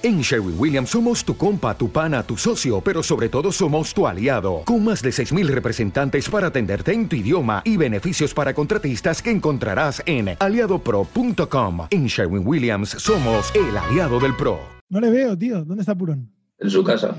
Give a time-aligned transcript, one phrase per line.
[0.00, 4.06] En Sherwin Williams somos tu compa, tu pana, tu socio, pero sobre todo somos tu
[4.06, 9.20] aliado, con más de 6.000 representantes para atenderte en tu idioma y beneficios para contratistas
[9.20, 11.88] que encontrarás en aliadopro.com.
[11.90, 14.60] En Sherwin Williams somos el aliado del PRO.
[14.88, 15.64] No le veo, tío.
[15.64, 16.30] ¿Dónde está Purón?
[16.60, 17.16] En su casa.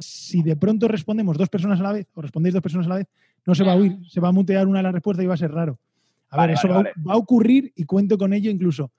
[0.00, 2.96] si de pronto respondemos dos personas a la vez, o respondéis dos personas a la
[2.96, 3.06] vez,
[3.46, 5.34] no se va a oír, se va a mutear una de las respuestas y va
[5.34, 5.78] a ser raro.
[6.30, 7.08] A Vale, ver, eso vale, va, vale.
[7.08, 8.90] va a ocurrir y cuento con ello incluso.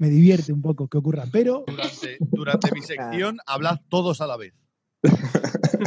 [0.00, 4.38] Me divierte un poco que ocurra, pero Durante, durante mi sección, hablad todos a la
[4.38, 4.54] vez.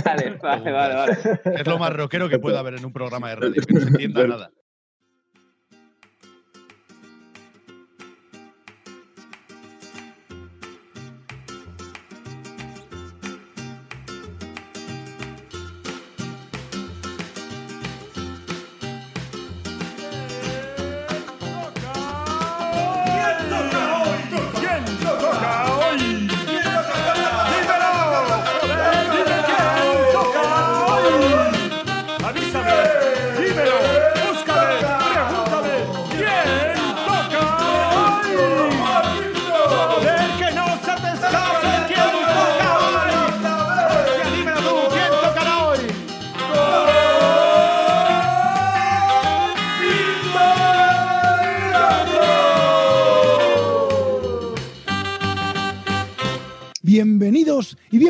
[0.05, 1.17] Vale, vale, vale, vale.
[1.45, 3.87] Es lo más rockero que puede haber en un programa de radio, que no se
[3.87, 4.51] entienda nada.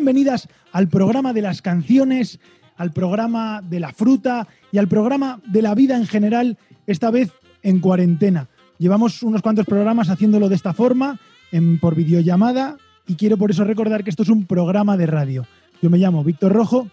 [0.03, 2.37] Bienvenidas al programa de las canciones,
[2.75, 7.31] al programa de la fruta y al programa de la vida en general, esta vez
[7.61, 8.49] en cuarentena.
[8.79, 11.21] Llevamos unos cuantos programas haciéndolo de esta forma,
[11.53, 12.75] en- por videollamada,
[13.07, 15.47] y quiero por eso recordar que esto es un programa de radio.
[15.81, 16.89] Yo me llamo Víctor Rojo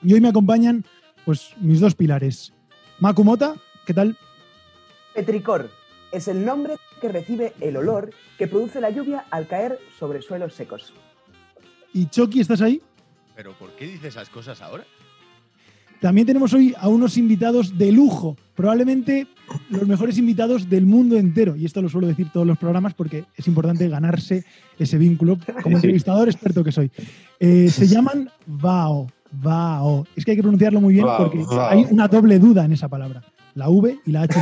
[0.00, 0.84] y hoy me acompañan
[1.24, 2.52] pues mis dos pilares.
[3.00, 4.16] Makumota, ¿qué tal?
[5.16, 5.68] Petricor
[6.12, 10.54] es el nombre que recibe el olor que produce la lluvia al caer sobre suelos
[10.54, 10.92] secos.
[11.92, 12.80] ¿Y Chucky, estás ahí?
[13.34, 14.84] ¿Pero por qué dice esas cosas ahora?
[16.00, 19.26] También tenemos hoy a unos invitados de lujo, probablemente
[19.70, 21.56] los mejores invitados del mundo entero.
[21.56, 24.44] Y esto lo suelo decir todos los programas porque es importante ganarse
[24.78, 26.90] ese vínculo como entrevistador experto que soy.
[27.40, 29.06] Eh, se llaman VAO.
[29.32, 30.06] VAO.
[30.14, 33.22] Es que hay que pronunciarlo muy bien porque hay una doble duda en esa palabra.
[33.54, 34.38] La V y la H.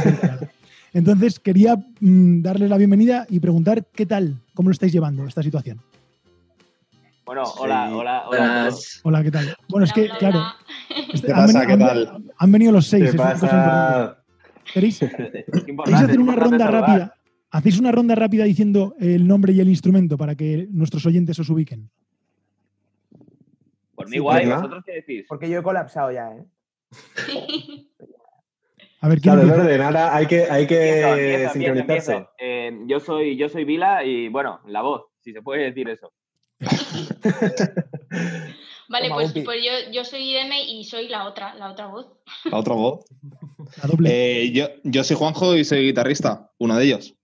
[0.93, 5.43] Entonces quería mm, darles la bienvenida y preguntar qué tal, cómo lo estáis llevando esta
[5.43, 5.81] situación.
[7.24, 7.94] Bueno, hola, Sí.
[7.94, 8.70] hola, hola.
[9.04, 9.56] Hola, ¿qué tal?
[9.68, 10.42] Bueno, es que, claro,
[11.12, 11.60] este- ¿Qué han pasa?
[11.60, 12.24] venido- ¿Qué han- tal?
[12.36, 13.10] han venido los seis.
[13.12, 14.24] ¿Qué pasa?
[14.74, 15.02] ¿Queréis?
[15.02, 17.14] Es ¿Queréis importante, hacer una ronda rápida?
[17.50, 21.48] ¿Hacéis una ronda rápida diciendo el nombre y el instrumento para que nuestros oyentes os
[21.48, 21.88] ubiquen?
[23.94, 24.46] Por mí Sí, guay.
[24.46, 25.24] ¿vosotros qué decís?
[25.28, 26.44] Porque yo he colapsado ya, ¿eh?
[29.00, 32.12] A ver, ¿quién Claro, de nada, hay que, hay que empiezo, empiezo, sincronizarse.
[32.12, 32.30] empiezo.
[32.38, 36.10] Eh, yo soy, yo soy Vila y bueno, la voz, si se puede decir eso.
[38.88, 42.06] Vale, Toma, pues, pues yo, yo soy Irene y soy la otra, la otra voz.
[42.50, 43.04] La otra voz.
[43.82, 44.10] La doble.
[44.42, 47.14] Eh, yo, yo soy Juanjo y soy guitarrista, uno de ellos.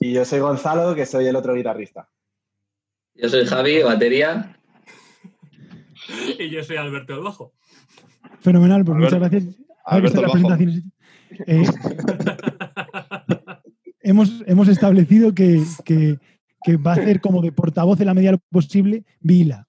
[0.00, 2.08] Y yo soy Gonzalo, que soy el otro guitarrista.
[3.14, 4.56] Yo soy Javi, batería.
[6.38, 7.52] Y yo soy Alberto del Bajo.
[8.40, 9.44] Fenomenal, pues muchas gracias.
[9.84, 10.82] Alberto presentaciones.
[11.46, 11.64] Eh,
[14.00, 16.18] hemos, hemos establecido que, que-
[16.64, 19.66] que va a ser como de portavoz en la medida de lo posible Vila.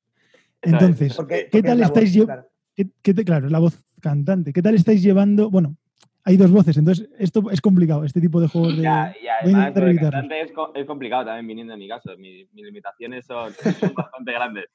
[0.61, 2.47] Entonces, Porque, ¿Qué porque tal es estáis voz, lle- claro.
[2.75, 4.53] ¿qué, qué te- claro, es la voz cantante.
[4.53, 5.49] ¿Qué tal estáis llevando?
[5.49, 5.75] Bueno,
[6.23, 8.83] hay dos voces, entonces esto es complicado, este tipo de juegos de...
[8.83, 11.87] Ya, y voy a además de cantante es, co- es complicado también viniendo de mi
[11.89, 12.11] caso.
[12.17, 14.65] Mi- mis limitaciones son, son bastante grandes.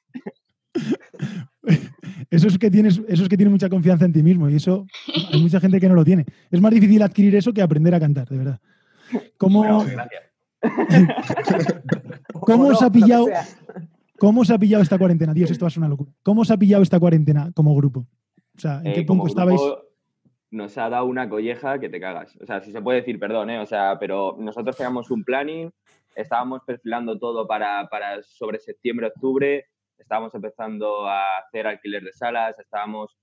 [2.30, 4.86] Eso es que tienes, eso es que tienes mucha confianza en ti mismo y eso
[5.32, 6.26] hay mucha gente que no lo tiene.
[6.50, 8.60] Es más difícil adquirir eso que aprender a cantar, de verdad.
[9.38, 10.22] ¿Cómo, Bueno, gracias.
[12.52, 13.26] ¿Cómo os ha pillado,
[14.18, 15.34] cómo os ha pillado esta cuarentena?
[15.34, 16.12] Dios, esto va a ser una locura.
[16.22, 18.06] ¿Cómo os ha pillado esta cuarentena como grupo?
[18.56, 19.60] O sea, ¿en Eh, qué punto estabais?
[20.50, 22.34] Nos ha dado una colleja que te cagas.
[22.40, 23.58] O sea, si se puede decir, perdón, ¿eh?
[23.60, 25.70] O sea, pero nosotros teníamos un planning,
[26.16, 29.66] estábamos perfilando todo para, para sobre septiembre, octubre,
[29.98, 33.18] estábamos empezando a hacer alquiler de salas, estábamos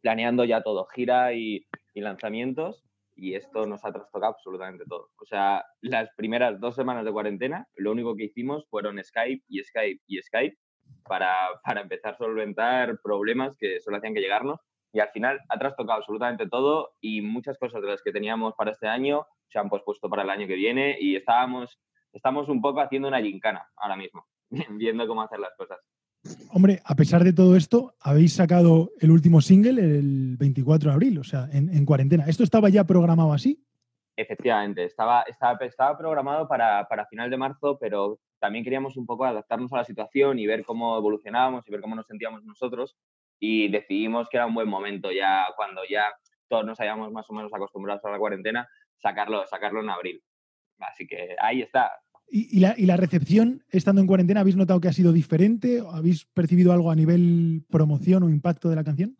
[0.00, 2.85] planeando ya todo, gira y, y lanzamientos,
[3.16, 5.10] y esto nos ha trastocado absolutamente todo.
[5.20, 9.62] O sea, las primeras dos semanas de cuarentena, lo único que hicimos fueron Skype y
[9.64, 10.56] Skype y Skype
[11.08, 11.34] para,
[11.64, 14.60] para empezar a solventar problemas que solo hacían que llegarnos
[14.92, 18.70] y al final ha trastocado absolutamente todo y muchas cosas de las que teníamos para
[18.70, 21.78] este año se han pospuesto para el año que viene y estábamos,
[22.12, 24.26] estamos un poco haciendo una gincana ahora mismo,
[24.70, 25.78] viendo cómo hacer las cosas.
[26.52, 31.18] Hombre, a pesar de todo esto, habéis sacado el último single el 24 de abril,
[31.18, 32.24] o sea, en, en cuarentena.
[32.26, 33.62] ¿Esto estaba ya programado así?
[34.16, 39.70] Efectivamente, estaba, estaba, programado para, para final de marzo, pero también queríamos un poco adaptarnos
[39.74, 42.96] a la situación y ver cómo evolucionábamos y ver cómo nos sentíamos nosotros
[43.38, 46.14] y decidimos que era un buen momento ya cuando ya
[46.48, 50.22] todos nos hayamos más o menos acostumbrados a la cuarentena, sacarlo, sacarlo en abril.
[50.78, 51.92] Así que ahí está.
[52.28, 55.82] ¿Y, y la, y la recepción, estando en cuarentena, habéis notado que ha sido diferente?
[55.92, 59.16] ¿Habéis percibido algo a nivel promoción o impacto de la canción?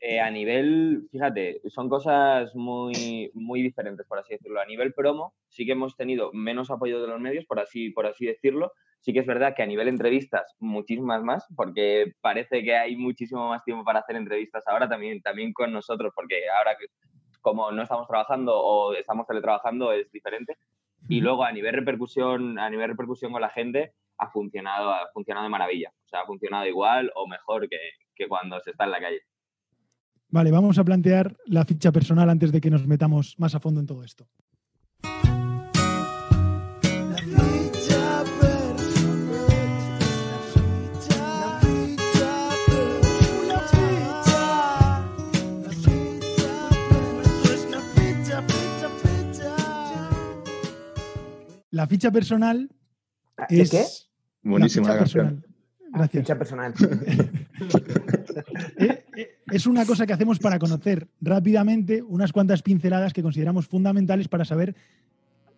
[0.00, 4.60] Eh, a nivel, fíjate, son cosas muy, muy diferentes, por así decirlo.
[4.60, 8.06] A nivel promo, sí que hemos tenido menos apoyo de los medios, por así, por
[8.06, 8.72] así decirlo.
[9.00, 13.48] Sí que es verdad que a nivel entrevistas, muchísimas más, porque parece que hay muchísimo
[13.48, 16.86] más tiempo para hacer entrevistas ahora también, también con nosotros, porque ahora que
[17.40, 20.56] como no estamos trabajando o estamos teletrabajando es diferente.
[21.08, 25.44] Y luego a nivel repercusión, a nivel repercusión con la gente, ha funcionado, ha funcionado
[25.44, 25.92] de maravilla.
[26.04, 27.78] O sea, ha funcionado igual o mejor que,
[28.14, 29.20] que cuando se está en la calle.
[30.30, 33.80] Vale, vamos a plantear la ficha personal antes de que nos metamos más a fondo
[33.80, 34.28] en todo esto.
[51.78, 52.68] La ficha personal
[53.48, 53.70] ¿De es...
[53.70, 53.84] qué?
[54.42, 55.44] Buenísima la ficha personal.
[55.92, 56.22] Gracias.
[56.24, 56.74] Ficha personal.
[58.78, 63.66] Eh, eh, es una cosa que hacemos para conocer rápidamente unas cuantas pinceladas que consideramos
[63.66, 64.76] fundamentales para saber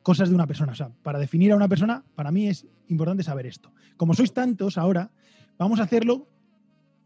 [0.03, 0.73] cosas de una persona.
[0.73, 3.71] O sea, para definir a una persona, para mí es importante saber esto.
[3.99, 5.11] Como sois tantos ahora,
[5.59, 6.27] vamos a hacerlo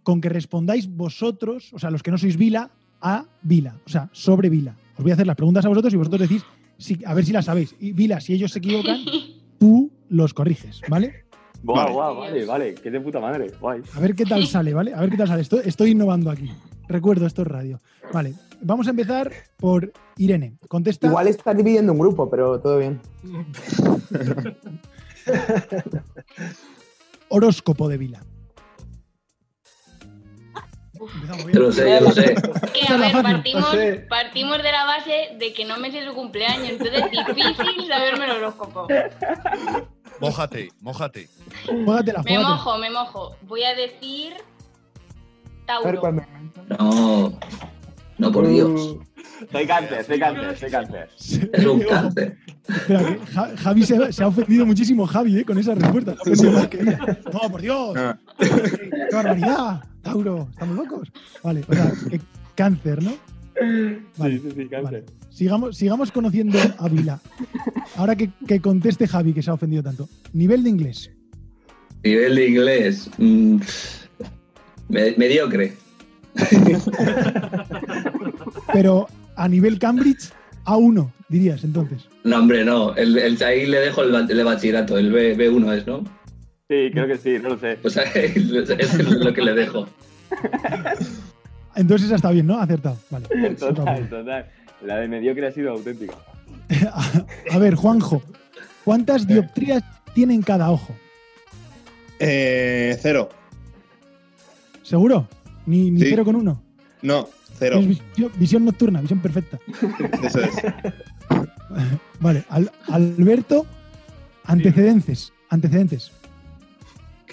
[0.05, 2.71] con que respondáis vosotros, o sea, los que no sois Vila,
[3.01, 4.77] a Vila, o sea, sobre Vila.
[4.97, 6.45] Os voy a hacer las preguntas a vosotros y vosotros decís
[6.79, 7.75] si- a ver si las sabéis.
[7.81, 9.01] Y Vila, si ellos se equivocan,
[9.59, 11.25] tú los corriges, ¿vale?
[11.63, 11.93] Guau, Vale.
[11.93, 12.75] guau, vale, vale.
[12.75, 13.51] Qué de puta madre.
[13.61, 13.81] Guay.
[13.95, 14.93] A ver qué tal sale, ¿vale?
[14.95, 15.43] A ver qué tal sale.
[15.43, 16.51] Estoy, estoy innovando aquí.
[16.89, 17.81] Recuerdo, esto es radio.
[18.13, 20.59] Vale, vamos a empezar por Irene.
[20.69, 21.07] Contesta.
[21.07, 23.01] Igual estás dividiendo un grupo, pero todo bien.
[27.29, 28.23] Horóscopo de Vila.
[31.53, 32.33] Yo lo sé, yo lo sé.
[32.33, 33.77] Es que, a ver, partimos,
[34.09, 38.25] partimos de la base de que no me sé su cumpleaños, entonces es difícil saberme
[38.25, 38.87] el horóscopo.
[40.21, 41.29] Mójate, mójate.
[41.67, 43.37] Juégatela, Me mojo, me mojo.
[43.43, 44.35] Voy a decir
[45.67, 46.03] Tauro.
[46.79, 47.39] No,
[48.19, 48.97] no por Dios.
[49.51, 51.11] Soy cáncer, soy cáncer, soy cáncer.
[51.53, 52.39] Es un cáncer.
[53.59, 55.45] Javi se, se ha ofendido muchísimo, Javi, ¿eh?
[55.45, 56.15] con esa respuesta.
[57.33, 57.95] No, por Dios.
[57.97, 58.17] Ah.
[58.39, 59.83] ¡Qué barbaridad!
[60.05, 61.11] Tauro, ¿estamos locos?
[61.43, 62.21] Vale, o sea, que
[62.55, 63.13] cáncer, ¿no?
[64.17, 64.83] Vale, Sí, sí, sí, cáncer.
[64.83, 65.05] vale.
[65.31, 67.21] Sigamos, sigamos conociendo a Vila.
[67.97, 70.09] Ahora que, que conteste Javi, que se ha ofendido tanto.
[70.33, 71.11] Nivel de inglés.
[72.05, 73.11] Nivel de inglés.
[73.19, 73.57] mm,
[74.91, 75.75] me- mediocre.
[78.73, 80.31] Pero a nivel Cambridge,
[80.67, 82.09] A1, dirías entonces.
[82.25, 82.95] No, hombre, no.
[82.97, 84.13] El, el, ahí le dejo el,
[84.45, 84.99] bachillerato.
[84.99, 86.05] El B, B1 es, ¿no?
[86.69, 87.79] Sí, creo que sí, no lo sé.
[87.85, 89.87] O sea, es, lo que le dejo.
[91.77, 92.59] Entonces esa está bien, ¿no?
[92.59, 92.97] Acertado.
[93.11, 93.29] Vale.
[93.57, 94.47] Total, total.
[94.83, 96.15] La de mediocre ha sido auténtica.
[97.53, 98.23] A ver, Juanjo,
[98.85, 99.83] ¿cuántas dioptrías
[100.15, 100.95] tienen cada ojo?
[102.19, 103.29] Eh, cero.
[104.83, 105.29] ¿Seguro?
[105.67, 106.07] Ni, ni Sí.
[106.11, 106.63] cero con uno.
[107.03, 107.29] No,
[107.59, 107.79] cero.
[107.79, 109.59] Es visión, visión nocturna, visión perfecta.
[110.23, 110.51] Eso es.
[112.21, 113.67] Vale, Al- Alberto,
[114.45, 115.33] antecedentes.
[115.51, 116.13] Antecedentes.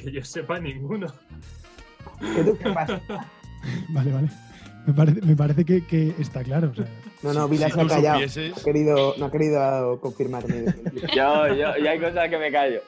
[0.02, 1.08] Que yo sepa ninguno.
[2.20, 3.02] ¿Qué tú qué pasa?
[3.90, 4.28] Vale, vale.
[4.88, 6.72] Me parece, me parece que, que está claro.
[6.72, 6.88] o sea,
[7.22, 8.20] No, no, Vila Si se ha callado.
[8.20, 10.66] No ha querido, no ha querido confirmarme.
[11.16, 12.82] Yo, yo, yo hay cosas que me callo.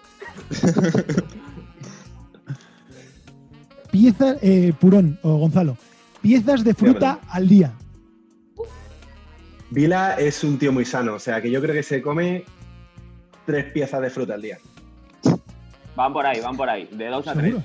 [3.92, 5.78] piezas, eh, Purón o Gonzalo,
[6.24, 7.74] piezas de fruta al día.
[9.70, 12.46] Vila es un tío muy sano, o sea que yo creo que se come
[13.46, 14.58] tres piezas de fruta al día.
[15.96, 16.88] Van por ahí, van por ahí.
[16.92, 17.54] De dos a tres.
[17.54, 17.64] ¿Seguro?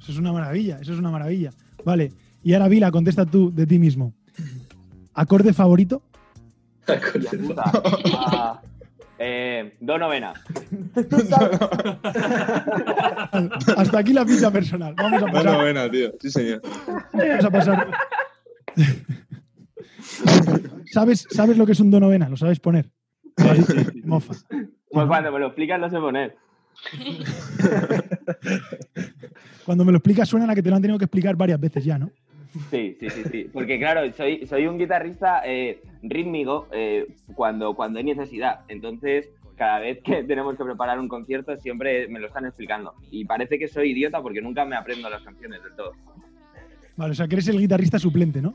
[0.00, 1.50] Eso es una maravilla, eso es una maravilla.
[1.84, 2.12] Vale,
[2.42, 4.12] y ahora Vila, contesta tú de ti mismo.
[5.14, 6.02] ¿Acorde favorito?
[6.86, 7.62] Hostia puta.
[8.16, 8.60] Ah,
[9.18, 10.34] eh, do novena.
[13.76, 14.94] Hasta aquí la ficha personal.
[14.94, 15.60] Vamos a pasar.
[15.60, 16.12] buena, tío.
[16.20, 16.60] Sí, señor.
[17.12, 17.90] Vamos a pasar.
[20.92, 22.28] ¿Sabes, ¿Sabes lo que es un do novena?
[22.28, 22.90] ¿Lo sabes poner?
[24.04, 24.34] Mofa.
[24.90, 26.36] Pues cuando me lo explicas no sé poner.
[29.64, 31.84] Cuando me lo explicas suena a que te lo han tenido que explicar varias veces
[31.84, 32.10] ya, ¿no?
[32.70, 33.50] Sí, sí, sí, sí.
[33.52, 38.60] Porque claro, soy, soy un guitarrista eh, rítmico eh, cuando, cuando hay necesidad.
[38.68, 42.94] Entonces, cada vez que tenemos que preparar un concierto, siempre me lo están explicando.
[43.10, 45.92] Y parece que soy idiota porque nunca me aprendo las canciones del todo.
[46.96, 48.54] Vale, o sea que eres el guitarrista suplente, ¿no?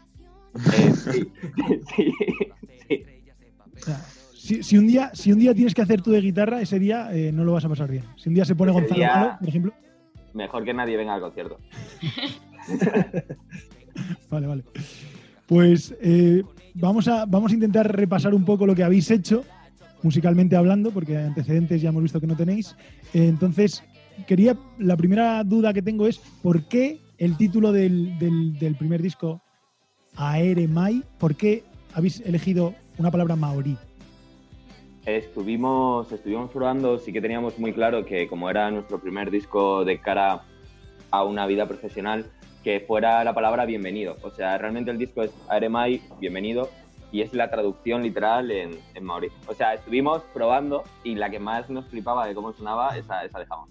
[0.56, 1.32] Eh, sí,
[1.96, 2.14] sí,
[2.88, 3.04] sí.
[3.76, 4.02] O sea,
[4.50, 7.10] si, si un día, si un día tienes que hacer tú de guitarra, ese día
[7.14, 8.04] eh, no lo vas a pasar bien.
[8.18, 9.74] Si un día se pone Ese Gonzalo Malo, por ejemplo.
[10.34, 11.60] Mejor que nadie venga al concierto.
[14.30, 14.64] Vale, vale.
[15.46, 16.42] Pues eh,
[16.74, 19.44] vamos, a, vamos a intentar repasar un poco lo que habéis hecho,
[20.04, 22.76] musicalmente hablando, porque antecedentes ya hemos visto que no tenéis.
[23.14, 23.84] Eh, entonces,
[24.28, 29.02] quería, la primera duda que tengo es, ¿por qué el título del, del- del primer
[29.02, 29.42] disco,
[30.16, 31.64] Aere Mai, por qué
[31.94, 33.76] habéis elegido una palabra maorí?
[35.18, 40.00] Estuvimos, estuvimos probando, sí que teníamos muy claro que como era nuestro primer disco de
[40.00, 40.44] cara
[41.10, 42.28] a una vida profesional,
[42.64, 44.18] que fuera la palabra bienvenido.
[44.22, 46.70] O sea, realmente el disco es Aremai, bienvenido,
[47.12, 49.30] y es la traducción literal en, en maorí.
[49.48, 53.40] O sea, estuvimos probando y la que más nos flipaba de cómo sonaba, esa, esa
[53.40, 53.68] dejamos.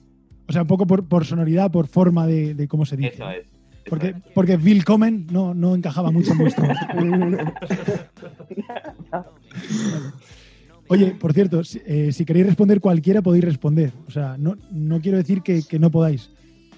[0.48, 3.14] O sea, un poco por, por sonoridad, por forma de, de cómo se dice.
[3.14, 3.46] Eso es.
[3.88, 6.66] Porque, porque Willkommen no, no encajaba mucho en vuestro.
[10.88, 13.92] Oye, por cierto, si, eh, si queréis responder cualquiera, podéis responder.
[14.06, 16.30] O sea, no, no quiero decir que, que no podáis,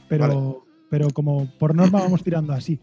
[0.08, 2.78] pero, pero como por norma vamos tirando así.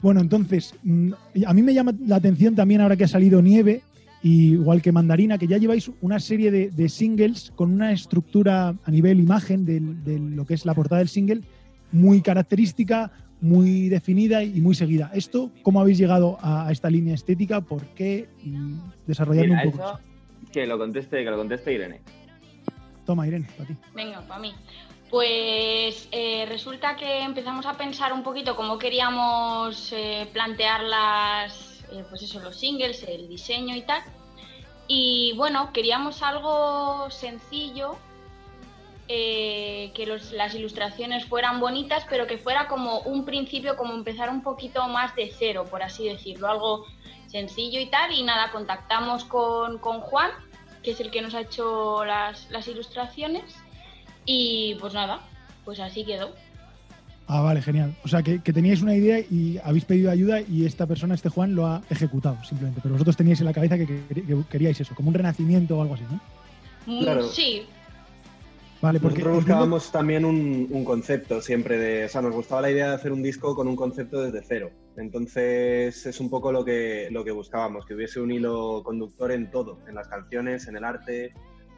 [0.00, 1.12] Bueno, entonces, mm,
[1.46, 3.82] a mí me llama la atención también ahora que ha salido Nieve,
[4.22, 8.74] y igual que Mandarina, que ya lleváis una serie de, de singles con una estructura
[8.82, 9.80] a nivel imagen de,
[10.18, 11.42] lo que es la portada del single
[11.92, 15.10] muy característica, muy definida y muy seguida.
[15.14, 17.60] ¿Esto cómo habéis llegado a, a esta línea estética?
[17.60, 18.28] ¿Por qué?
[18.44, 18.54] Y
[19.06, 19.84] desarrollando Mira, un poco.
[19.84, 20.00] eso,
[20.60, 22.00] que lo conteste, que lo conteste Irene.
[23.06, 23.76] Toma, Irene, para ti.
[23.94, 24.54] Venga, para mí.
[25.10, 32.04] Pues eh, resulta que empezamos a pensar un poquito cómo queríamos eh, plantear las, eh,
[32.10, 34.02] pues eso, los singles, el diseño y tal.
[34.86, 37.96] Y bueno, queríamos algo sencillo,
[39.08, 44.28] eh, que los- las ilustraciones fueran bonitas, pero que fuera como un principio, como empezar
[44.28, 46.84] un poquito más de cero, por así decirlo, algo
[47.28, 48.12] sencillo y tal.
[48.12, 50.30] Y nada, contactamos con, con Juan,
[50.88, 53.42] que es el que nos ha hecho las, las ilustraciones.
[54.24, 55.20] Y pues nada,
[55.66, 56.30] pues así quedó.
[57.26, 57.94] Ah, vale, genial.
[58.04, 61.28] O sea, que, que teníais una idea y habéis pedido ayuda y esta persona, este
[61.28, 62.80] Juan, lo ha ejecutado simplemente.
[62.82, 65.82] Pero vosotros teníais en la cabeza que, que- que queríais eso, como un renacimiento o
[65.82, 66.20] algo así, ¿no?
[66.86, 67.28] Mm, Claro.
[67.28, 67.66] Sí,
[68.80, 72.70] Vale, porque Nosotros buscábamos también un, un concepto siempre de, o sea, nos gustaba la
[72.70, 74.70] idea de hacer un disco con un concepto desde cero.
[74.96, 79.50] Entonces es un poco lo que, lo que buscábamos, que hubiese un hilo conductor en
[79.50, 81.32] todo, en las canciones, en el arte,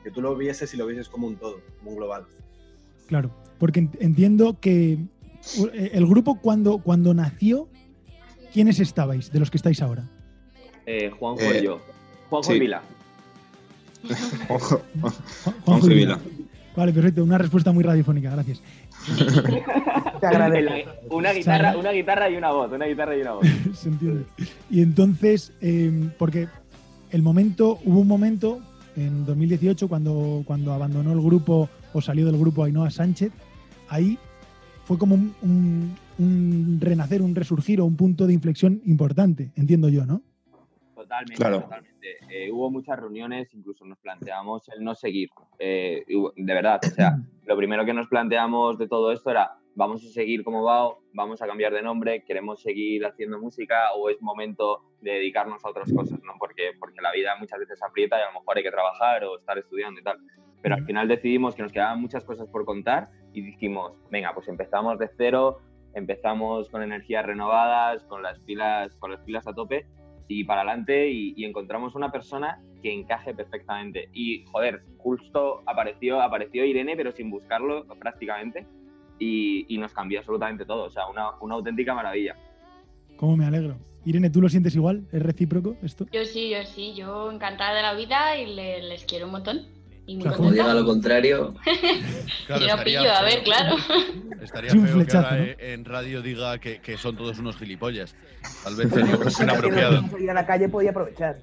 [0.04, 2.26] que tú lo vieses y lo vieses como un todo, como un global.
[3.06, 4.98] Claro, porque ent- entiendo que
[5.72, 7.68] eh, el grupo cuando, cuando nació,
[8.52, 10.04] ¿quiénes estabais de los que estáis ahora?
[10.84, 11.80] Eh, Juanjo Eh, y yo.
[12.28, 12.56] Juanjo sí.
[12.56, 12.82] y Vila.
[14.48, 16.20] Juanjo, Juan- Juanjo y Vila.
[16.76, 18.62] Vale, perfecto, una respuesta muy radiofónica, gracias.
[20.20, 20.90] Te agradezco.
[21.10, 23.46] Una, guitarra, una guitarra y una voz, una guitarra y una voz.
[23.74, 24.24] Se entiende.
[24.70, 26.46] Y entonces, eh, porque
[27.10, 28.60] el momento, hubo un momento
[28.96, 33.32] en 2018 cuando, cuando abandonó el grupo o salió del grupo Ainhoa Sánchez,
[33.88, 34.18] ahí
[34.84, 39.88] fue como un, un- un renacer, un resurgir o un punto de inflexión importante, entiendo
[39.88, 40.22] yo, ¿no?
[41.10, 41.60] Totalmente, Claro.
[41.62, 42.18] totalmente.
[42.30, 45.30] Eh, hubo muchas reuniones, incluso nos planteamos el no seguir.
[45.58, 50.04] Eh, de verdad, o sea, lo primero que nos planteamos de todo esto era, vamos
[50.04, 54.22] a seguir como va, vamos a cambiar de nombre, queremos seguir haciendo música o es
[54.22, 56.34] momento de dedicarnos a otras cosas, ¿no?
[56.38, 59.36] Porque, porque la vida muchas veces aprieta y a lo mejor hay que trabajar o
[59.36, 60.18] estar estudiando y tal.
[60.62, 64.46] Pero al final decidimos que nos quedaban muchas cosas por contar y dijimos, venga, pues
[64.46, 65.58] empezamos de cero,
[65.94, 69.86] empezamos con energías renovadas, con las pilas, con las pilas a tope
[70.32, 74.08] y para adelante y, y encontramos una persona que encaje perfectamente.
[74.14, 78.64] Y joder, justo apareció, apareció Irene, pero sin buscarlo prácticamente,
[79.18, 80.84] y, y nos cambió absolutamente todo.
[80.84, 82.36] O sea, una, una auténtica maravilla.
[83.16, 83.76] ¿Cómo me alegro?
[84.04, 85.02] Irene, ¿tú lo sientes igual?
[85.12, 86.06] ¿Es recíproco esto?
[86.12, 89.66] yo sí, yo sí, yo encantada de la vida y le- les quiero un montón.
[90.06, 91.54] Y muy Claro, Como diga lo contrario,
[92.46, 93.42] Claro, Si estaría pillo, a ver, feo.
[93.44, 93.76] claro.
[94.42, 95.44] Estaría Es un feo que flechazo, ahora ¿no?
[95.44, 98.14] eh, en radio diga que, que son todos unos gilipollas.
[98.64, 100.08] Tal vez poco inapropiado.
[100.10, 101.36] salir a la calle podía aprovechar.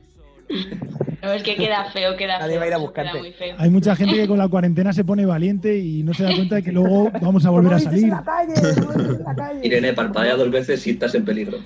[1.19, 2.59] No, es que queda feo, queda Nadie feo.
[2.59, 3.11] va a ir a buscarte.
[3.13, 3.55] Queda muy feo.
[3.57, 6.55] Hay mucha gente que con la cuarentena se pone valiente y no se da cuenta
[6.57, 8.03] de que luego vamos a volver a salir.
[8.03, 9.59] en la calle, no lo dices en la calle.
[9.63, 11.57] Irene parpadea dos veces si estás en peligro.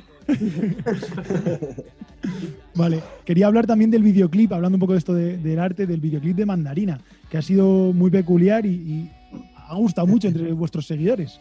[2.74, 6.00] Vale, quería hablar también del videoclip, hablando un poco de esto de- del arte, del
[6.00, 7.00] videoclip de Mandarina,
[7.30, 9.12] que ha sido muy peculiar y, y
[9.68, 11.40] ha gustado mucho entre vuestros seguidores.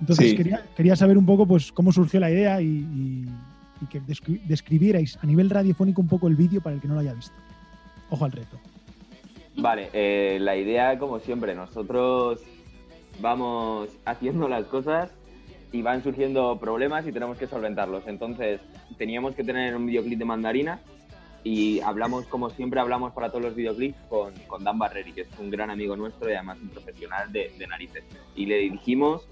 [0.00, 0.36] Entonces Sí.
[0.36, 3.24] quería, quería saber un poco pues cómo surgió la idea y, y-
[3.82, 6.94] y que descri- describierais a nivel radiofónico un poco el vídeo para el que no
[6.94, 7.34] lo haya visto.
[8.10, 8.58] Ojo al reto.
[9.56, 12.40] Vale, eh, la idea, como siempre, nosotros
[13.20, 15.10] vamos haciendo las cosas
[15.72, 18.06] y van surgiendo problemas y tenemos que solventarlos.
[18.06, 18.60] Entonces,
[18.98, 20.80] teníamos que tener un videoclip de mandarina
[21.44, 25.38] y hablamos, como siempre, hablamos para todos los videoclips con, con Dan Barreri, que es
[25.38, 28.04] un gran amigo nuestro y además un profesional de, de narices.
[28.36, 29.26] Y le dirigimos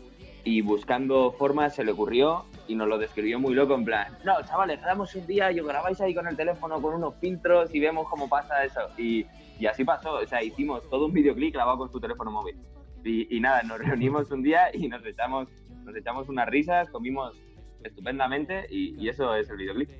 [0.44, 4.34] y buscando formas se le ocurrió y nos lo describió muy loco en plan, no,
[4.46, 7.80] chavales, damos un día y os grabáis ahí con el teléfono con unos filtros y
[7.80, 8.80] vemos cómo pasa eso.
[8.96, 9.26] Y,
[9.58, 12.56] y así pasó, o sea, hicimos todo un videoclip grabado con su teléfono móvil.
[13.04, 15.48] Y, y nada, nos reunimos un día y nos echamos,
[15.90, 17.36] nos echamos unas risas, comimos
[17.82, 19.90] estupendamente y, y eso es el videoclip.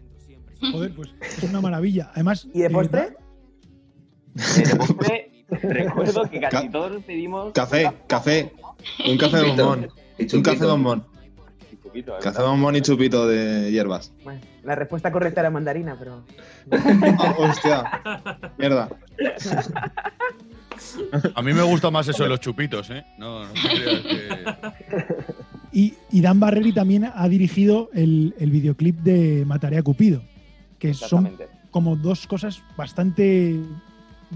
[0.72, 2.10] Joder, pues es una maravilla.
[2.14, 3.00] Además, ¿Y de eh, postre?
[4.36, 8.52] Eh, de postre, recuerdo que casi Ca- todos pedimos Café, café.
[9.06, 9.88] Un café de bombón.
[10.32, 11.06] Un café de bombón.
[11.72, 12.18] un chupito.
[12.20, 14.12] Café de bombón y chupito de hierbas.
[14.22, 16.24] Bueno, la respuesta correcta era mandarina, pero.
[17.18, 18.52] Ah, hostia.
[18.58, 18.88] Mierda.
[21.34, 23.04] A mí me gusta más eso de los chupitos, ¿eh?
[23.18, 25.34] No, no creas que.
[25.72, 30.22] Y, y Dan Barreri también ha dirigido el, el videoclip de Mataré a Cupido,
[30.78, 31.30] que son
[31.70, 33.56] como dos cosas bastante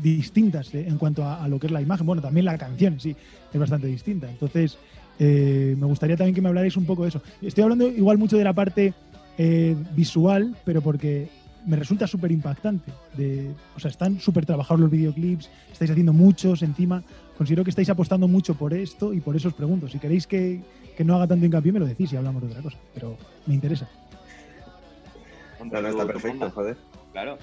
[0.01, 2.07] distintas eh, en cuanto a, a lo que es la imagen.
[2.07, 3.17] Bueno, también la canción sí
[3.53, 4.31] es bastante distinta.
[4.31, 4.79] Entonces,
[5.19, 7.23] eh, me gustaría también que me hablarais un poco de eso.
[7.43, 8.95] Estoy hablando igual mucho de la parte
[9.39, 11.29] eh, visual, pero porque
[11.67, 12.93] me resulta súper impactante.
[13.17, 17.03] De, o sea, están súper trabajados los videoclips, estáis haciendo muchos encima.
[17.37, 19.89] Considero que estáis apostando mucho por esto y por eso os pregunto.
[19.89, 20.63] Si queréis que,
[20.97, 22.79] que no haga tanto hincapié, me lo decís y hablamos de otra cosa.
[22.95, 23.17] Pero
[23.47, 23.89] me interesa.
[25.65, 26.77] No, no, está perfecto, joder.
[27.13, 27.39] Claro.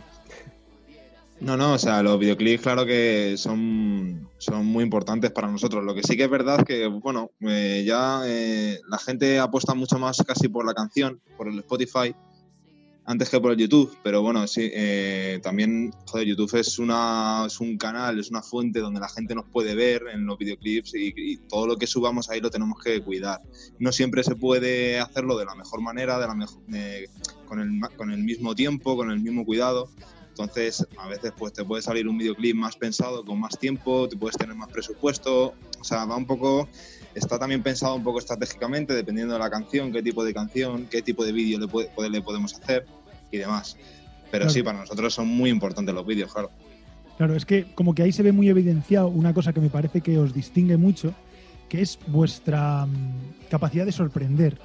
[1.40, 5.84] No, no, o sea, los videoclips, claro que son, son muy importantes para nosotros.
[5.84, 9.98] Lo que sí que es verdad que, bueno, eh, ya eh, la gente apuesta mucho
[9.98, 12.14] más casi por la canción, por el Spotify,
[13.12, 13.96] antes que por el YouTube.
[14.04, 18.80] Pero bueno, sí, eh, también, joder, YouTube es, una, es un canal, es una fuente
[18.80, 22.30] donde la gente nos puede ver en los videoclips y, y todo lo que subamos
[22.30, 23.40] ahí lo tenemos que cuidar.
[23.80, 27.08] No siempre se puede hacerlo de la mejor manera, de la mejor, eh,
[27.46, 29.90] con, el, con el mismo tiempo, con el mismo cuidado.
[30.30, 34.16] Entonces, a veces pues te puede salir un videoclip más pensado, con más tiempo, te
[34.16, 35.54] puedes tener más presupuesto.
[35.80, 36.70] O sea, va un poco,
[37.14, 41.02] está también pensado un poco estratégicamente, dependiendo de la canción, qué tipo de canción, qué
[41.02, 42.86] tipo de vídeo le, puede- le podemos hacer
[43.32, 43.78] y demás.
[44.32, 44.54] Pero Claro.
[44.54, 46.50] sí, para nosotros son muy importantes los vídeos, claro.
[47.18, 50.02] Claro, es que como que ahí se ve muy evidenciado una cosa que me parece
[50.02, 51.14] que os distingue mucho,
[51.70, 54.58] que es vuestra mm, capacidad de sorprender.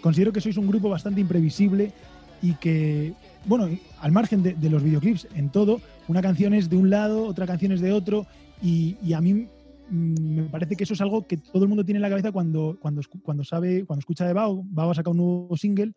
[0.00, 1.92] Considero que sois un grupo bastante imprevisible
[2.40, 3.12] y que,
[3.46, 3.68] bueno,
[4.00, 7.46] al margen de, de los videoclips, en todo, una canción es de un lado, otra
[7.46, 8.26] canción es de otro,
[8.62, 11.84] y, y a mí mm, me parece que eso es algo que todo el mundo
[11.84, 15.10] tiene en la cabeza cuando, cuando, cuando sabe, cuando escucha de Bao, Bao a sacar
[15.10, 15.92] un nuevo single,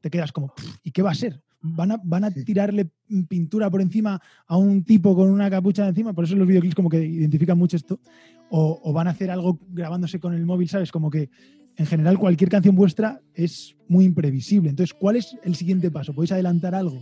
[0.00, 1.40] te quedas como, "Pff, ¿y qué va a ser?
[1.60, 2.90] ¿Van a, van a tirarle
[3.28, 6.12] pintura por encima a un tipo con una capucha encima?
[6.12, 8.00] Por eso los videoclips como que identifican mucho esto.
[8.50, 10.92] O, o van a hacer algo grabándose con el móvil, ¿sabes?
[10.92, 11.30] Como que
[11.78, 14.68] en general cualquier canción vuestra es muy imprevisible.
[14.68, 16.12] Entonces, ¿cuál es el siguiente paso?
[16.12, 16.98] ¿Podéis adelantar algo?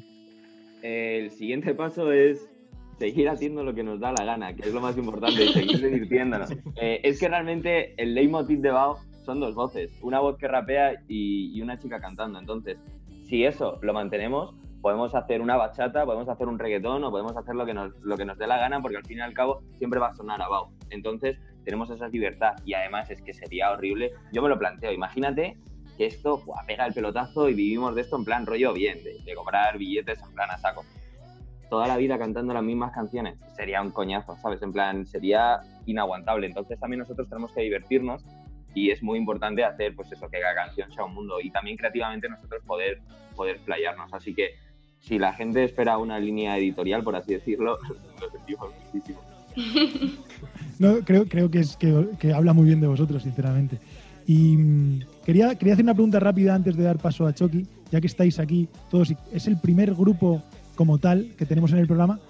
[0.83, 2.47] El siguiente paso es
[2.99, 5.83] seguir haciendo lo que nos da la gana, que es lo más importante, y seguir
[5.83, 6.51] divirtiéndonos.
[6.81, 11.03] Eh, es que realmente el leitmotiv de Bao son dos voces, una voz que rapea
[11.09, 12.39] y, y una chica cantando.
[12.39, 12.77] Entonces,
[13.29, 17.57] si eso lo mantenemos, podemos hacer una bachata, podemos hacer un reggaetón o podemos hacer
[17.57, 19.63] lo que nos, lo que nos dé la gana, porque al fin y al cabo
[19.79, 20.71] siempre va a sonar a Bao.
[20.91, 24.13] Entonces, tenemos esa libertad y además es que sería horrible.
[24.33, 25.57] Yo me lo planteo, imagínate
[25.99, 29.35] que esto pega el pelotazo y vivimos de esto en plan rollo bien, de, de
[29.35, 30.85] cobrar billetes en plan a saco.
[31.69, 34.63] Toda la vida cantando las mismas canciones sería un coñazo, ¿sabes?
[34.63, 36.47] En plan, sería inaguantable.
[36.47, 38.25] Entonces también nosotros tenemos que divertirnos
[38.77, 41.79] y es muy importante hacer pues eso, que cada canción sea un mundo y también
[41.79, 43.01] creativamente nosotros poder,
[43.35, 44.13] poder playarnos.
[44.13, 44.51] Así que
[45.01, 47.79] si la gente espera una línea editorial, por así decirlo,
[48.21, 49.21] lo sentimos muchísimo.
[50.79, 53.79] No, creo, creo que, es, que, que habla muy bien de vosotros, sinceramente.
[54.27, 57.99] Y mm, quería, quería hacer una pregunta rápida antes de dar paso a Chucky, ya
[57.99, 59.15] que estáis aquí todos.
[59.33, 60.43] Es el primer grupo
[60.75, 62.21] como tal que tenemos en el programa.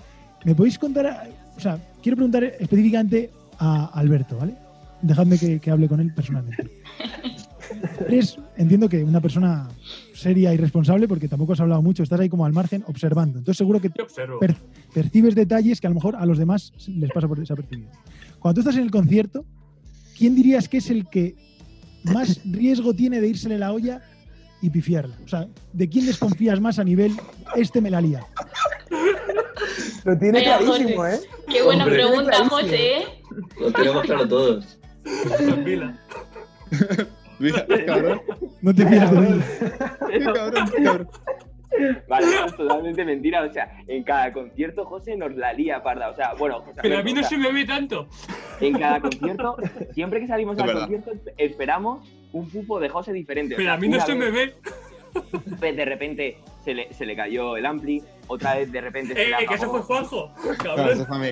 [0.44, 1.28] ¿Me podéis contar?
[1.56, 4.54] O sea, quiero preguntar específicamente a Alberto, ¿vale?
[5.02, 6.70] Dejadme que, que hable con él personalmente.
[8.08, 9.68] Eres, entiendo que una persona
[10.14, 13.38] seria y responsable, porque tampoco has hablado mucho, estás ahí como al margen observando.
[13.38, 14.56] Entonces seguro que per-
[14.94, 17.90] percibes detalles que a lo mejor a los demás les pasa por desapercibido.
[18.38, 19.44] Cuando tú estás en el concierto,
[20.16, 21.34] ¿quién dirías que es el que
[22.04, 24.00] más riesgo tiene de írsele la olla
[24.62, 25.16] y pifiarla?
[25.24, 27.12] O sea, ¿de quién desconfías más a nivel
[27.56, 28.24] este me la lía?
[30.04, 31.14] Lo tiene Vaya, clarísimo, José.
[31.16, 31.20] ¿eh?
[31.48, 32.02] Qué buena Hombre.
[32.04, 32.48] pregunta.
[32.48, 32.98] José.
[32.98, 33.04] ¿eh?
[33.60, 34.78] Lo tenemos claro todos.
[37.38, 38.20] Mira, qué cabrón,
[38.62, 39.18] No te fías de
[40.10, 41.08] qué cabrón, qué cabrón.
[42.08, 43.42] Vale, es totalmente mentira.
[43.42, 46.08] O sea, en cada concierto José nos la lía parda.
[46.08, 48.08] O sea, bueno, José Pero a mí no o sea, se me ve tanto.
[48.60, 49.56] en cada concierto,
[49.92, 50.80] siempre que salimos Es al verdad.
[50.88, 53.54] concierto, esp- esperamos un pufo de José diferente.
[53.54, 54.70] O Pero sea, a mí no se me vez- ve.
[55.60, 59.22] Vez de repente se le, se le cayó el ampli, otra vez de repente se
[59.22, 59.82] Eh, le eh, que eso apagó.
[59.84, 60.32] fue Juanjo.
[60.58, 60.90] Claro, Cabrón.
[60.90, 61.28] eso fue a mí.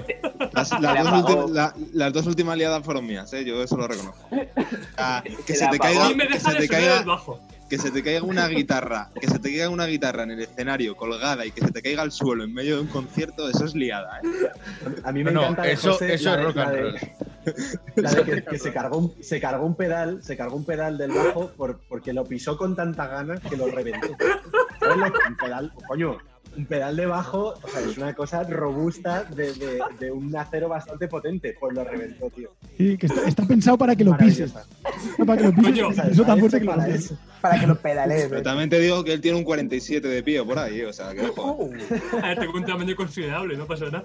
[0.52, 1.46] Las, las dos apagó.
[1.48, 3.44] ulti- la- las dos últimas liadas fueron mías, ¿eh?
[3.44, 4.28] yo eso lo reconozco.
[4.96, 5.82] Ah, que Se se apagó.
[5.82, 7.40] caiga, que se de te caiga, bajo.
[7.68, 10.96] que se te caiga una guitarra, que se te caiga una guitarra en el escenario
[10.96, 13.74] colgada y que se te caiga al suelo en medio de un concierto, eso es
[13.74, 14.28] liada, ¿eh?
[15.02, 16.94] A mí me No, encanta de eso, José eso la es rock and roll.
[17.96, 20.98] La de que, que se, cargó un, se cargó un pedal, se cargó un pedal
[20.98, 24.08] del bajo por- porque lo pisó con tanta ganas que lo reventó.
[24.80, 26.18] ¿Sabes lo que- Un pedal, coño,
[26.56, 30.68] un pedal de bajo, o sea, es una cosa robusta de, de- de un acero
[30.68, 32.50] bastante potente, pues lo reventó, tío.
[32.78, 34.52] Sí, que está, está pensado para que lo pises.
[35.18, 35.64] No, para que lo pises.
[35.72, 37.04] Coño, eso Está tan fuerte que lo para pises.
[37.06, 37.18] eso.
[37.40, 38.26] Para que lo pedalees.
[38.28, 41.12] Pero también te digo que él tiene un 47 de pie por ahí, o sea,
[41.12, 41.68] que ojo.
[42.22, 44.04] A ver, tengo un tamaño considerable, no pasa nada.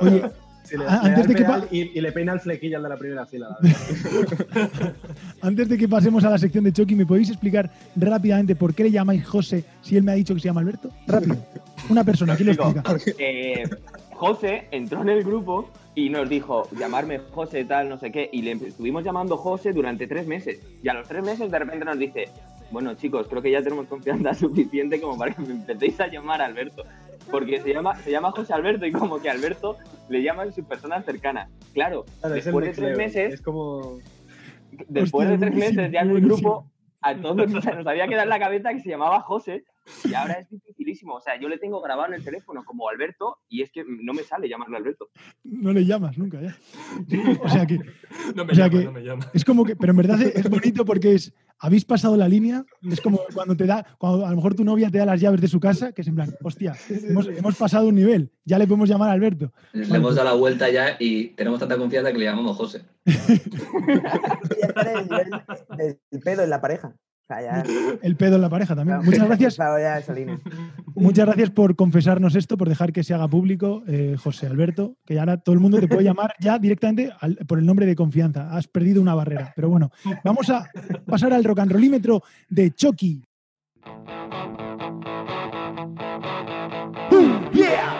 [0.00, 0.30] Oye,
[0.66, 2.88] Sí, le, Ah, le antes de que y, y le peina el flequillo al de
[2.88, 3.56] la primera fila.
[3.60, 4.92] la
[5.42, 8.84] antes de que pasemos a la sección de Chucky, ¿me podéis explicar rápidamente por qué
[8.84, 10.90] le llamáis José si él me ha dicho que se llama Alberto?
[11.06, 11.36] Rápido.
[11.88, 12.82] Una persona, ¿quién lo explica?
[13.18, 13.64] eh,
[14.12, 18.42] José entró en el grupo y nos dijo llamarme José tal, no sé qué, y
[18.42, 20.58] le estuvimos llamando José durante tres meses.
[20.82, 22.28] Y a los tres meses de repente nos dice,
[22.70, 26.42] bueno chicos, creo que ya tenemos confianza suficiente como para que me empecéis a llamar
[26.42, 26.82] Alberto.
[27.30, 29.76] Porque se llama, se llama José Alberto y como que Alberto
[30.08, 31.50] le llaman sus personas cercanas.
[31.72, 33.98] Claro, Claro, después de tres meses, Es como.
[34.88, 38.28] después Hostia, de tres meses ya en el grupo, a todos nos había quedado en
[38.28, 39.64] la cabeza que se llamaba José
[40.04, 41.14] y ahora es dificilísimo.
[41.14, 44.12] O sea, yo le tengo grabado en el teléfono como Alberto y es que no
[44.12, 45.08] me sale llamarlo Alberto.
[45.44, 46.56] No le llamas nunca ya.
[47.42, 47.78] O sea que
[48.34, 49.30] No me O sea llama, que- no me llama.
[49.34, 53.00] es como que, pero en verdad es bonito porque es, habéis pasado la línea, es
[53.00, 55.48] como cuando te da, cuando a lo mejor tu novia te da las llaves de
[55.48, 58.88] su casa, que es en plan, hostia, hemos, hemos pasado un nivel, ya le podemos
[58.88, 59.52] llamar a Alberto.
[59.72, 62.82] Le hemos dado la vuelta ya y tenemos tanta confianza que le llamamos José.
[63.06, 65.30] ya está el nivel
[66.10, 66.94] del pedo en la pareja.
[67.28, 67.64] O sea, ya.
[68.02, 68.98] El pedo en la pareja también.
[69.00, 70.38] claro, Muchas gracias, cruzado ya esa línea.
[70.94, 75.18] muchas gracias por confesarnos esto, por dejar que se haga público, eh, José Alberto, que
[75.18, 78.54] ahora todo el mundo te puede llamar ya directamente al- por el nombre de confianza.
[78.56, 79.52] Has perdido una barrera.
[79.56, 79.90] Pero bueno,
[80.24, 80.70] vamos a
[81.06, 83.24] pasar al rock and rollímetro de Chucky.
[87.52, 87.95] Yeah,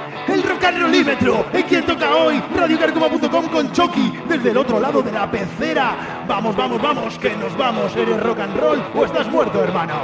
[0.68, 1.46] el rock and rollímetro.
[1.52, 2.40] ¿En quién toca hoy?
[2.54, 6.24] Radiocarcoma.com con Chucky desde el otro lado de la pecera.
[6.28, 7.94] Vamos, vamos, vamos, que nos vamos.
[7.96, 9.94] ¿Eres rock and roll o estás muerto, hermano?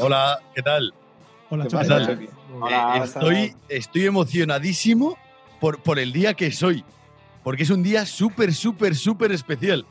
[0.00, 0.94] Hola, ¿qué tal?
[1.50, 1.96] Hola, ¿Qué pasa?
[2.60, 5.18] Hola, Eh, estoy, estoy emocionadísimo
[5.60, 6.84] por, por el día que es hoy,
[7.42, 9.86] porque es un día súper, súper, súper especial.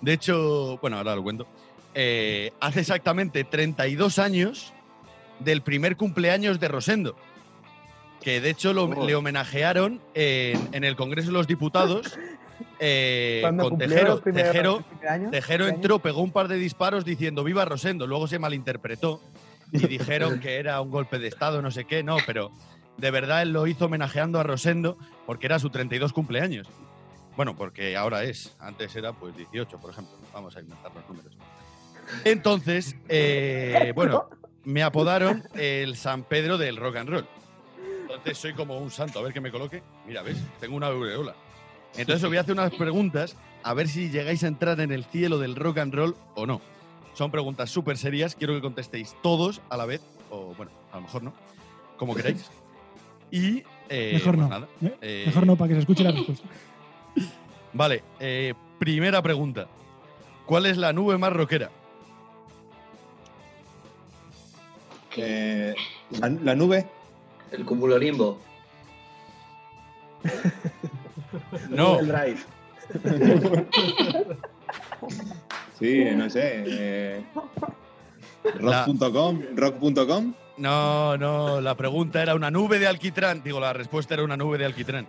[0.00, 1.46] De hecho, bueno, ahora lo cuento.
[1.94, 4.72] Eh, hace exactamente 32 años
[5.40, 7.16] del primer cumpleaños de Rosendo,
[8.26, 12.18] que de hecho lo- le homenajearon en, en el Congreso de los Diputados
[12.80, 14.20] eh, con Tejero.
[14.20, 18.40] primeros Tejero, años, Tejero entró, pegó un par de disparos diciendo viva Rosendo, luego se
[18.40, 19.20] malinterpretó
[19.70, 22.50] y dijeron que era un golpe de Estado, no sé qué, no, pero
[22.96, 26.66] de verdad él lo hizo homenajeando a Rosendo porque era su 32 cumpleaños.
[27.36, 31.32] Bueno, porque ahora es, antes era pues 18, por ejemplo, vamos a inventar los números.
[32.24, 34.28] Entonces, eh, bueno,
[34.64, 37.26] me apodaron el San Pedro del rock and roll.
[38.16, 39.82] Entonces soy como un santo, a ver que me coloque.
[40.06, 40.38] Mira, ¿ves?
[40.60, 41.34] Tengo una aureola.
[41.96, 45.04] Entonces os voy a hacer unas preguntas a ver si llegáis a entrar en el
[45.04, 46.60] cielo del rock and roll o no.
[47.14, 51.02] Son preguntas súper serias, quiero que contestéis todos a la vez, o bueno, a lo
[51.02, 51.32] mejor no,
[51.96, 52.44] como queráis.
[53.30, 54.48] Y eh, Mejor pues no.
[54.48, 54.96] nada, ¿eh?
[55.00, 56.46] eh, Mejor no, para que se escuche la respuesta.
[57.72, 59.66] Vale, eh, primera pregunta.
[60.44, 61.70] ¿Cuál es la nube más rockera?
[65.16, 65.74] Eh,
[66.20, 66.86] la, la nube,
[67.52, 68.38] El cúmulo limbo.
[71.70, 72.38] No, El drive.
[75.78, 76.64] sí, no sé.
[76.66, 77.24] eh,
[78.58, 80.34] rock.com, rock.com.
[80.58, 83.42] no, no, la pregunta era una nube de alquitrán.
[83.42, 85.06] Digo, la respuesta era una nube de alquitrán.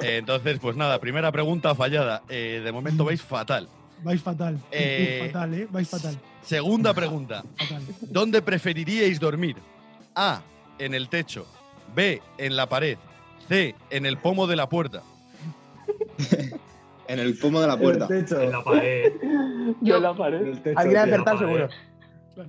[0.00, 2.22] Eh, entonces, pues nada, primera pregunta fallada.
[2.28, 3.68] Eh, de momento vais fatal.
[4.02, 4.58] Vais fatal.
[4.70, 5.68] Eh, fatal, ¿eh?
[5.70, 6.18] Vais fatal.
[6.42, 7.44] Segunda pregunta.
[7.58, 7.82] fatal.
[8.02, 9.56] ¿Dónde preferiríais dormir?
[10.14, 10.42] A,
[10.78, 11.46] en el techo.
[11.94, 12.96] B, en la pared.
[13.48, 15.02] C, en el pomo de la puerta.
[17.08, 18.06] En el pomo de la puerta.
[18.08, 18.40] En el techo.
[18.40, 19.12] En la pared.
[19.80, 20.40] Yo en la pared.
[20.46, 21.68] el techo, Alguien ha acertado seguro.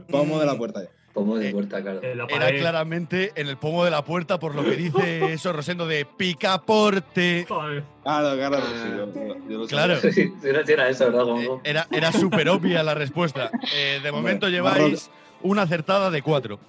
[0.09, 0.83] Pomo de la puerta.
[0.83, 0.89] ya.
[1.13, 1.99] Pomo de Eh, puerta, claro.
[2.03, 5.51] En la Era claramente en el pomo de la puerta, por lo que dice eso
[5.51, 7.45] Rosendo de picaporte.
[7.49, 7.83] Joder.
[8.03, 9.69] Claro, claro, sí, yo- yo- yo lo sé.
[9.75, 9.95] Claro.
[9.99, 10.31] Sí,
[10.71, 11.61] era, eso, ¿verdad, Eh, Juanjo?
[11.65, 13.49] era era súper obvia la respuesta.
[13.75, 15.09] Eh, de momento lleváis
[15.41, 16.59] una acertada de cuatro.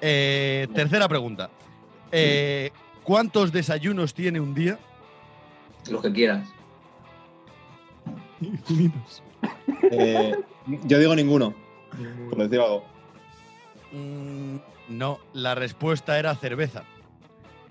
[0.00, 1.50] Eh, tercera pregunta.
[2.12, 2.70] Eh,
[3.04, 4.78] ¿Cuántos desayunos tiene un día?
[5.90, 6.48] Lo que quieras.
[8.40, 9.22] Infinitos.
[9.90, 10.34] Eh,
[10.84, 11.54] yo digo ninguno,
[12.28, 12.84] por decir algo.
[13.92, 14.56] Mm,
[14.88, 16.84] no, la respuesta era cerveza.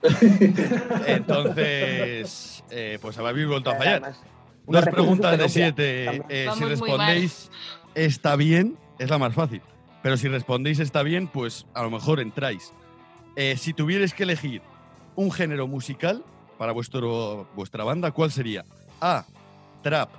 [1.08, 4.13] Entonces, eh, pues habéis vuelto a fallar.
[4.67, 6.21] Dos preguntas de siete.
[6.30, 7.49] Eh, si respondéis
[7.95, 9.62] está bien, es la más fácil.
[10.02, 12.73] Pero si respondéis está bien, pues a lo mejor entráis.
[13.41, 14.62] Eh, si tuvierais que elegir
[15.15, 16.25] un género musical
[16.58, 18.65] para vuestro, vuestra banda, ¿cuál sería?
[18.99, 19.25] A.
[19.82, 20.10] Trap.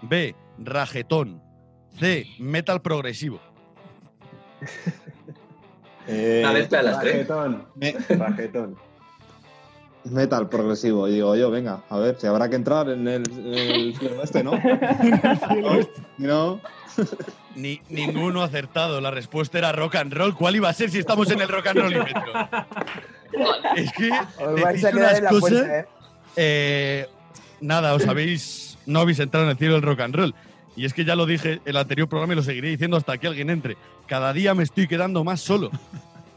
[0.00, 0.34] B.
[0.58, 1.42] Ragetón.
[1.98, 2.26] C.
[2.38, 3.38] Metal progresivo.
[6.06, 7.12] Eh, Una mezcla de las tres.
[7.28, 7.68] Rajetón.
[7.76, 8.76] me- Rajetón.
[10.04, 13.24] Metal progresivo, y digo yo, venga, a ver, si habrá que entrar en el,
[13.98, 14.52] cielo este, ¿no?
[16.18, 16.60] No,
[17.54, 19.00] Ni, ninguno acertado.
[19.00, 20.34] La respuesta era rock and roll.
[20.34, 22.06] ¿Cuál iba a ser si estamos en el rock and roll
[23.76, 25.50] Es que Os vais decís a quedar unas en la cosas.
[25.50, 25.86] puerta, ¿eh?
[26.36, 27.06] Eh,
[27.60, 28.78] nada, os habéis.
[28.86, 30.34] No habéis entrado en el cielo del rock and roll.
[30.76, 33.18] Y es que ya lo dije en el anterior programa y lo seguiré diciendo hasta
[33.18, 33.76] que alguien entre.
[34.06, 35.70] Cada día me estoy quedando más solo.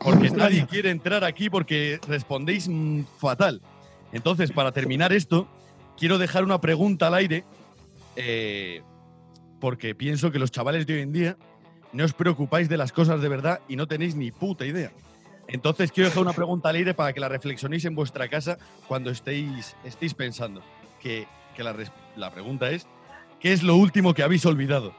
[0.03, 3.61] Porque nadie quiere entrar aquí porque respondéis mm, fatal.
[4.11, 5.47] Entonces, para terminar esto,
[5.97, 7.45] quiero dejar una pregunta al aire.
[8.15, 8.81] eh,
[9.59, 11.37] porque pienso que los chavales de hoy en día
[11.93, 14.91] no os preocupáis de las cosas de verdad y no tenéis ni puta idea.
[15.47, 18.57] Entonces quiero dejar una pregunta al aire para que la reflexionéis en vuestra casa
[18.89, 20.61] cuando estéis, estéis pensando.
[20.99, 21.73] Que, que la,
[22.17, 22.87] la pregunta es,
[23.39, 24.93] ¿qué es lo último que habéis olvidado?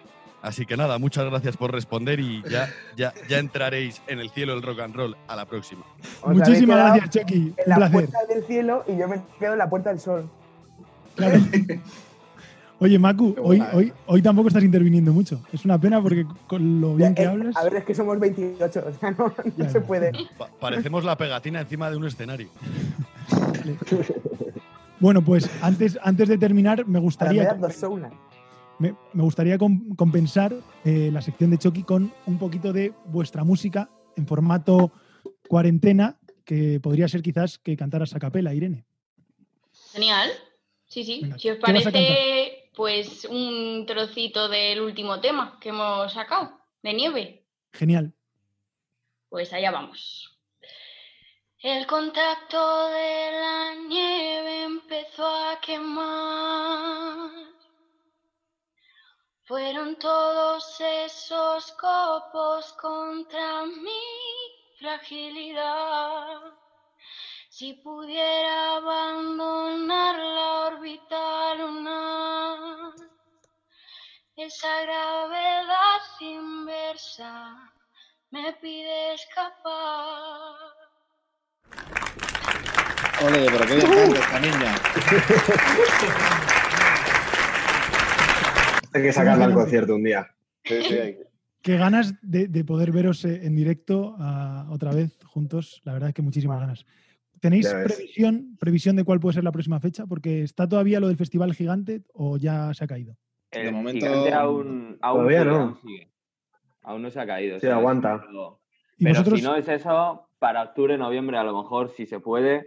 [0.44, 4.52] Así que nada, muchas gracias por responder y ya, ya, ya entraréis en el cielo
[4.52, 5.87] del rock and roll a la próxima.
[6.20, 7.35] Os Muchísimas gracias, Chucky.
[7.35, 7.92] En Un la placer.
[8.11, 10.28] puerta del cielo y yo me quedo en la puerta del sol.
[11.16, 11.38] Claro.
[12.80, 15.40] Oye, Maku, Qué hoy, hoy, hoy tampoco estás interviniendo mucho.
[15.50, 17.57] Es una pena porque con lo bien que Eh, hablas.
[17.57, 19.87] A ver, es que somos 28, o sea, no, no Ya, se ya.
[19.87, 20.12] puede.
[20.37, 22.48] Pa- parecemos la pegatina encima de un escenario.
[25.00, 27.57] Bueno, pues antes, antes de terminar, me gustaría.
[28.78, 33.44] Me, me gustaría com- compensar eh, la sección de Chucky con un poquito de vuestra
[33.44, 34.92] música en formato
[35.48, 38.84] cuarentena, que podría ser quizás que cantaras a capela, Irene.
[39.92, 40.30] Genial.
[40.87, 41.20] Sí, sí.
[41.22, 46.12] Venga, si os ¿qué vas a parece, pues un trocito del último tema que hemos
[46.12, 47.44] sacado, de nieve.
[47.72, 48.12] Genial.
[49.28, 50.30] Pues allá vamos.
[51.58, 57.30] El contacto de la nieve empezó a quemar.
[59.46, 63.90] Fueron todos esos copos contra mi
[64.80, 66.40] fragilidad.
[67.50, 72.94] Si pudiera abandonar la órbita lunar,
[74.35, 77.70] esa gravedad inversa
[78.30, 80.72] me pide escapar.
[83.26, 84.74] ole, pero qué bien canta esta niña.
[88.94, 90.26] Hay que sacarla al concierto un día.
[90.64, 91.24] Sí, sí, hay que-
[91.62, 95.80] Qué ganas de, de poder veros eh, en directo ah, otra vez juntos.
[95.85, 96.85] La verdad es que muchísimas ganas.
[97.40, 100.07] ¿Tenéis previsión, previsión de cuál puede ser la próxima fecha?
[100.07, 103.16] Porque está todavía lo del Festival Gigante o ya se ha caído.
[103.50, 105.57] El De momento- aún, aún Todavía sigue, no.
[105.61, 106.09] Aún, sigue.
[106.83, 107.57] Aún no se ha caído.
[107.57, 107.76] Sí, ¿sabes?
[107.78, 108.22] aguanta.
[108.26, 108.61] Pero,
[108.98, 109.40] ¿Y pero vosotros?
[109.40, 112.66] si no es eso, para octubre, noviembre, a lo mejor, si se puede,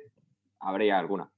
[0.60, 1.30] habría alguna.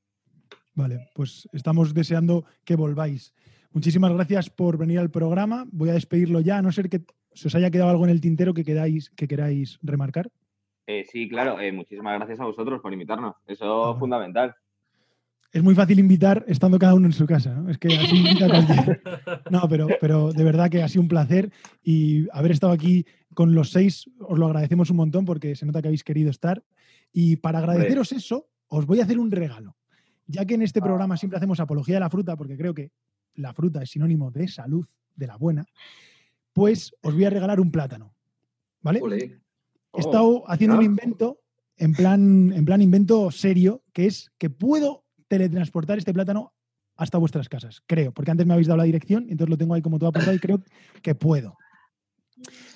[0.76, 3.34] Vale, pues estamos deseando que volváis.
[3.72, 5.66] Muchísimas gracias por venir al programa.
[5.72, 7.02] Voy a despedirlo ya, a no ser que
[7.34, 10.30] se os haya quedado algo en el tintero que, queráis, que queráis remarcar.
[10.88, 13.36] Eh, sí, claro, eh, muchísimas gracias a vosotros por invitarnos.
[13.46, 13.94] Eso Ah, bueno.
[13.94, 14.56] es fundamental.
[15.52, 17.70] Es muy fácil invitar estando cada uno en su casa, ¿no?
[17.70, 19.00] Es que así invita a cualquiera.
[19.52, 21.52] No, pero, pero de verdad que ha sido un placer
[21.84, 25.82] y haber estado aquí con los seis os lo agradecemos un montón porque se nota
[25.82, 26.64] que habéis querido estar.
[27.12, 29.76] Y para agradeceros eso, os voy a hacer un regalo.
[30.28, 32.92] Ya que en este programa siempre hacemos apología de la fruta, porque creo que
[33.40, 35.66] la fruta es sinónimo de salud, de la buena,
[36.54, 38.14] pues os voy a regalar un plátano.
[38.82, 39.02] ¿Vale?
[39.94, 41.40] He estado haciendo un invento,
[41.78, 46.54] en plan, en plan invento serio, que es que puedo teletransportar este plátano
[46.96, 49.82] hasta vuestras casas, creo, porque antes me habéis dado la dirección, entonces lo tengo ahí
[49.82, 50.62] como todo apuntado y creo
[51.02, 51.58] que puedo.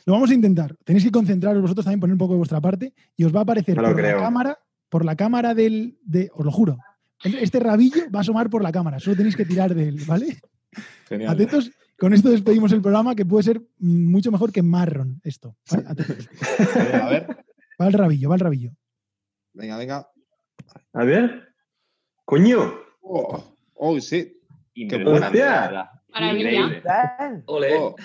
[0.06, 0.76] Lo vamos a intentar.
[0.84, 3.43] Tenéis que concentraros vosotros también, poner un poco de vuestra parte y os va a
[3.43, 6.78] aparecer No por la cámara, por la cámara del, de, os lo juro,
[7.23, 10.39] este rabillo va a asomar por la cámara, solo tenéis que tirar de él, ¿vale?
[11.13, 11.34] Genial.
[11.34, 15.56] Atentos, con esto despedimos el programa que puede ser mucho mejor que marrón esto.
[15.71, 15.84] ¿vale?
[15.88, 16.30] Atentos.
[16.93, 17.28] A ver,
[17.82, 18.71] Va el rabillo, va el rabillo.
[19.54, 20.08] venga, venga.
[20.93, 21.49] A ver.
[22.26, 22.73] Coño.
[23.02, 24.39] Oh, oh, sí.
[24.76, 25.19] Increíble.
[26.84, 27.43] Tal.
[27.47, 27.76] Ole.
[27.78, 27.95] Oh,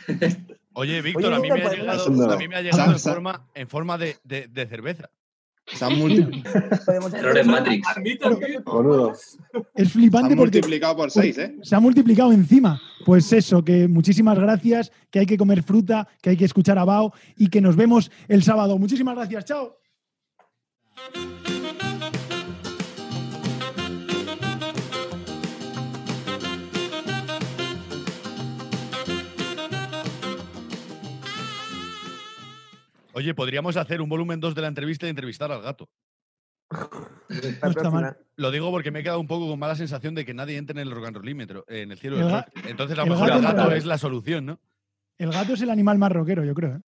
[0.75, 2.93] Oye, Víctor, Oye, a mí me ha Víctor, llegado, pues, a mí me ha llegado
[2.93, 5.11] en forma, en forma de, de- de cerveza.
[5.75, 6.25] Se han, multi-
[6.87, 7.87] Podemos Error en Matrix.
[8.65, 9.13] Boludo.
[9.15, 9.29] Es
[9.75, 11.57] se flipante han porque multiplicado por seis, ¿eh?
[11.63, 12.81] se ha multiplicado encima.
[13.05, 16.85] Pues eso, que muchísimas gracias, que hay que comer fruta, que hay que escuchar a
[16.85, 18.79] Bao y que nos vemos el sábado.
[18.79, 19.79] Muchísimas gracias, chao.
[33.19, 35.89] Oye, podríamos hacer un volumen 2 de la entrevista y entrevistar al gato.
[37.63, 38.17] No está mal.
[38.37, 40.81] Lo digo porque me he quedado un poco con mala sensación de que nadie entre
[40.81, 42.67] en el rock and rollímetro, en el cielo El del ga- rock.
[42.67, 44.61] Entonces, a el lo mejor gato el gato es la solución, ¿no?
[45.19, 46.77] El gato es el animal más rockero, yo creo.
[46.77, 46.81] ¿eh?